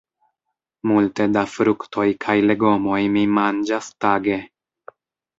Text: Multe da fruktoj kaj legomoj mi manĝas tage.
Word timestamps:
Multe 0.91 1.25
da 1.35 1.43
fruktoj 1.55 2.05
kaj 2.25 2.35
legomoj 2.51 3.01
mi 3.17 3.23
manĝas 3.35 3.91
tage. 4.07 4.39